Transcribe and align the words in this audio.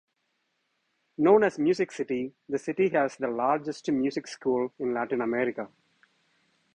Known 1.19 1.43
as 1.43 1.59
"Music 1.59 1.91
City", 1.91 2.33
the 2.49 2.57
city 2.57 2.89
has 2.89 3.17
the 3.17 3.27
largest 3.27 3.87
music 3.91 4.25
school 4.25 4.73
in 4.79 4.95
Latin 4.95 5.21
America. 5.21 5.69